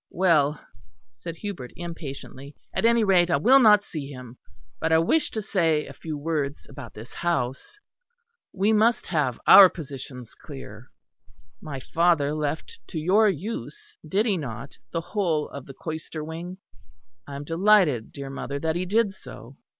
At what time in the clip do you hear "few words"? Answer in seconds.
5.93-6.65